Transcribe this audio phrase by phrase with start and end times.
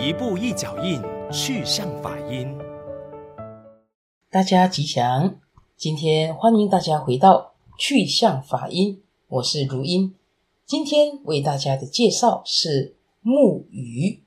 [0.00, 2.56] 一步一脚印，去向法音。
[4.30, 5.40] 大家吉祥，
[5.76, 10.14] 今天欢迎大家回到去向法音，我是如音。
[10.64, 14.22] 今天为大家的介绍是木鱼，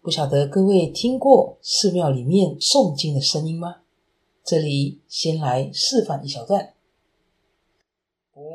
[0.00, 3.78] 不晓得各位听过寺庙里面诵经的声音吗？
[4.44, 6.74] 这里先来示范一小段。
[8.32, 8.46] 观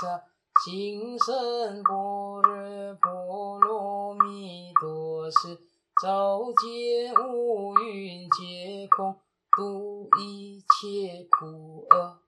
[0.00, 0.22] 萨
[0.64, 5.58] 行深般若波罗蜜多时，
[6.00, 9.16] 照见五蕴皆空，
[9.56, 12.18] 度一切苦厄。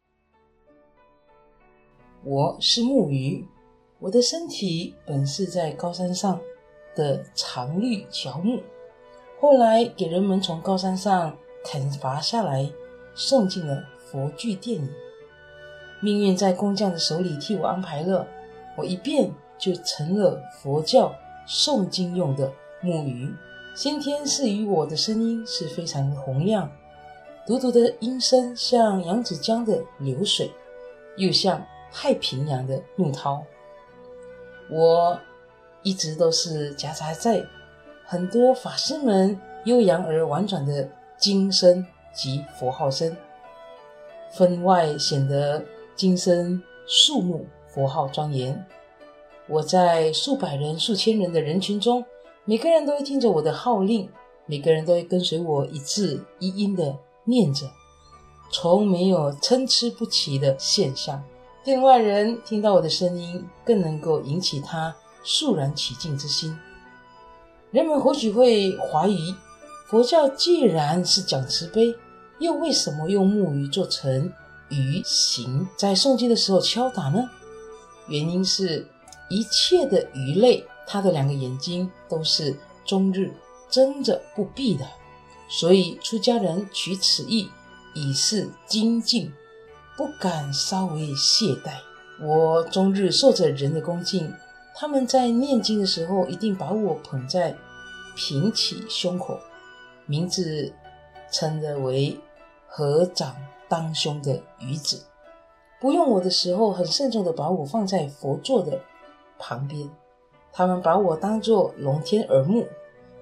[2.25, 3.47] 我是木鱼，
[4.01, 6.41] 我的身体本是在高山上
[6.97, 8.61] 的常绿乔木，
[9.41, 12.69] 后来给人们从高山上砍伐下来，
[13.15, 14.91] 送进了佛具店里。
[16.01, 18.27] 命运在工匠的手里替我安排了，
[18.75, 21.15] 我一变就成了佛教
[21.47, 23.31] 诵经用的木鱼。
[23.77, 26.71] 先天赐予我的声音是非常的洪亮，
[27.47, 30.51] 独独的音声像扬子江的流水，
[31.17, 31.63] 又像
[31.93, 33.45] 太平洋的怒涛。
[34.71, 35.21] 我
[35.83, 37.45] 一直都是夹杂在
[38.07, 43.15] 很多法师们悠扬而婉转的经声及佛号声，
[44.33, 45.63] 分外显得。
[45.97, 48.67] 今生肃穆，佛号庄严。
[49.47, 52.05] 我在数百人、数千人的人群中，
[52.45, 54.09] 每个人都会听着我的号令，
[54.47, 57.67] 每个人都会跟随我一字一音的念着，
[58.51, 61.23] 从没有参差不齐的现象。
[61.63, 66.57] 店外人听到我的声音，更能够引起他肃然起敬之心。
[67.71, 69.35] 人们或许会怀疑，
[69.89, 71.95] 佛教既然是讲慈悲，
[72.39, 74.33] 又为什么用木鱼做成
[74.71, 77.29] 鱼形在诵经的时候敲打呢？
[78.09, 78.87] 原因是
[79.29, 83.33] 一切的鱼类，它的两个眼睛都是终日
[83.69, 84.87] 睁着不闭的，
[85.49, 87.49] 所以出家人取此意
[87.95, 89.33] 以示精进，
[89.97, 91.75] 不敢稍微懈怠。
[92.23, 94.33] 我终日受着人的恭敬，
[94.77, 97.57] 他们在念经的时候一定把我捧在
[98.17, 99.39] 平起胸口，
[100.07, 100.73] 名字
[101.33, 102.19] 称的为
[102.71, 103.37] 合掌。
[103.69, 105.05] 当胸的鱼子，
[105.81, 108.81] 不用我的时候，很慎重的把我放在佛座的
[109.39, 109.89] 旁边。
[110.53, 112.67] 他们把我当作龙天耳目，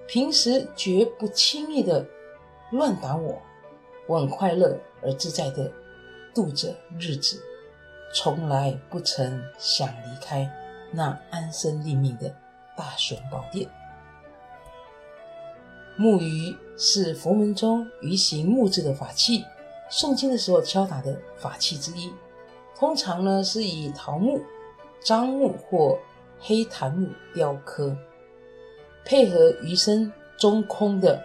[0.06, 2.02] 平时绝不轻易的
[2.70, 3.36] 乱打我。
[4.06, 5.70] 我很快乐而自在的
[6.34, 7.38] 度着日子，
[8.14, 10.50] 从来不曾想离开
[10.90, 12.34] 那安身立命的
[12.74, 13.68] 大雄宝殿。
[16.00, 19.44] 木鱼是佛门中鱼形木质的法器。
[19.90, 22.12] 诵经的时候敲打的法器之一，
[22.76, 24.40] 通常呢是以桃木、
[25.02, 25.98] 樟木或
[26.38, 27.96] 黑檀木雕刻，
[29.04, 31.20] 配合鱼身中空的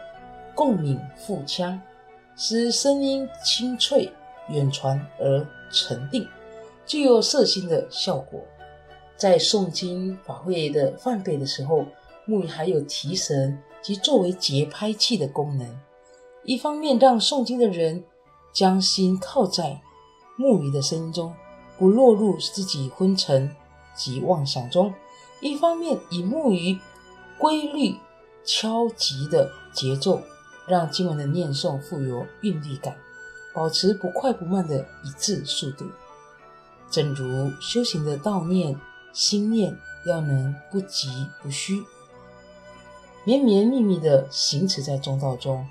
[0.56, 1.80] 共鸣腹腔，
[2.36, 4.12] 使声音清脆
[4.50, 6.28] 远传而沉定，
[6.86, 8.44] 具有摄心的效果。
[9.18, 11.86] 在诵经法会的梵呗的时候，
[12.26, 15.80] 木鱼还有提神及作为节拍器的功能，
[16.44, 18.04] 一方面让诵经的人。
[18.54, 19.82] 将心靠在
[20.38, 21.34] 木鱼的声音中，
[21.76, 23.50] 不落入自己昏沉
[23.96, 24.94] 及妄想中；
[25.42, 26.78] 一方面以木鱼
[27.40, 27.96] 规律
[28.46, 30.22] 敲击的节奏，
[30.68, 32.96] 让经文的念诵富有韵律感，
[33.56, 35.88] 保持不快不慢的一致速度。
[36.92, 38.80] 正如修行的道念、
[39.14, 41.10] 心念要能不急
[41.42, 41.84] 不虚，
[43.24, 45.68] 绵绵密密的行持在中道中，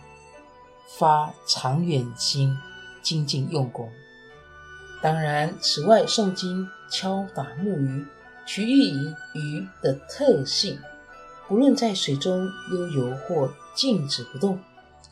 [0.98, 2.56] 发长远心。
[3.02, 3.90] 精进用功，
[5.02, 8.06] 当然，此外诵经敲打木鱼，
[8.46, 10.78] 取决于鱼的特性。
[11.48, 14.56] 不论在水中悠游或静止不动，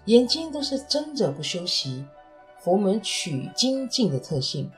[0.05, 2.07] 眼睛都是睁着不休息。
[2.61, 4.71] 佛门取精进的特性，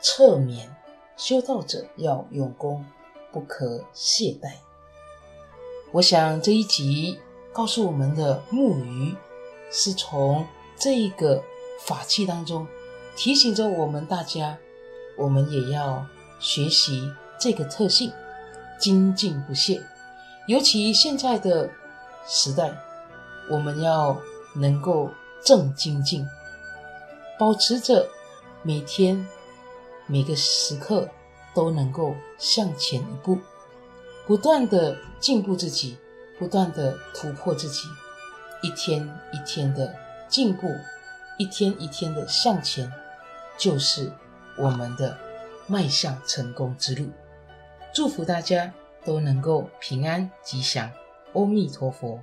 [0.00, 0.68] 彻勉
[1.16, 2.84] 修道者要用功，
[3.32, 4.52] 不可懈怠。
[5.92, 7.18] 我想这一集
[7.52, 9.14] 告诉我们的木鱼，
[9.70, 10.46] 是从
[10.78, 11.42] 这个。
[11.84, 12.66] 法器当中，
[13.16, 14.56] 提醒着我们大家，
[15.16, 16.04] 我们也要
[16.40, 18.10] 学习这个特性，
[18.80, 19.80] 精进不懈。
[20.48, 21.70] 尤其现在的
[22.26, 22.74] 时代，
[23.50, 24.16] 我们要
[24.54, 25.10] 能够
[25.44, 26.26] 正精进，
[27.38, 28.08] 保持着
[28.62, 29.24] 每天
[30.06, 31.06] 每个时刻
[31.54, 33.38] 都能够向前一步，
[34.26, 35.96] 不断的进步自己，
[36.38, 37.88] 不断的突破自己。
[38.62, 39.94] 一天一天的
[40.28, 40.68] 进步，
[41.38, 42.92] 一天一天的向前，
[43.56, 44.10] 就是
[44.58, 45.16] 我们的
[45.68, 47.08] 迈向成功之路。
[47.94, 48.72] 祝福大家
[49.04, 50.90] 都能够平安吉祥，
[51.34, 52.20] 阿弥陀佛。